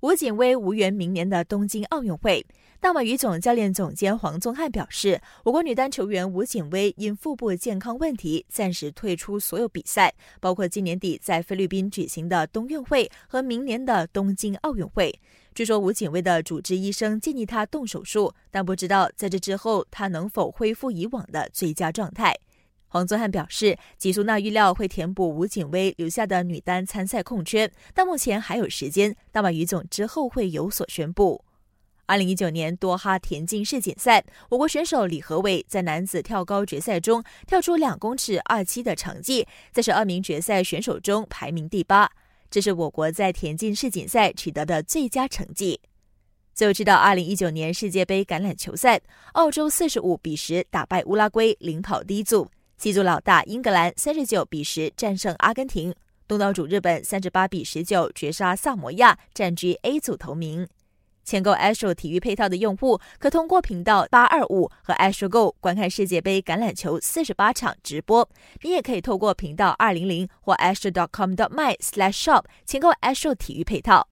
[0.00, 2.46] 吴景威无缘明年的东京奥运会。
[2.80, 15.14] 大马羽总教练总监黄宗汉表示，我国女单球员吴景威因腹部健康问题暂时退出所有比赛，包括今年底在菲律宾举行的冬运会和明年的东京奥运会。
[15.54, 22.34] 据说吴景威的主治医生建议他动手术，但不知道在这之后他能否恢复以往的最佳状态。
[22.92, 29.14] 黄宗汉表示，吉苏纳预料会填补吴景威留下的女单参赛空缺，但目前还有时间。
[29.30, 31.44] 大马羽总之后会有所宣布。
[32.06, 42.10] 二零一九年多哈田径世锦赛，我国选手李和伟在男子跳高决赛中跳出两公尺二七的成绩，在十二名决赛选手中排名第八，
[42.50, 45.80] 这是我国在田径世锦赛取得的最佳成绩。
[46.52, 49.00] 最后知道，二零一九年世界杯橄榄球赛，
[49.34, 55.92] 澳洲四十五比十打败乌拉圭，领跑第一组；C 组老大英格兰三十九比十战胜阿根廷；
[56.26, 60.66] 东道主日本三十八比十九绝杀萨摩亚，占据 A 组头名。
[61.22, 68.28] 签购 Astro 体育配套的用户，可通过频道八二五和 Astro Go 观看世界杯橄榄球四十八场直播。
[68.62, 74.08] 你也可以透过频道二零零或 Astro.com.my/shop 签购 Astro 体育配套。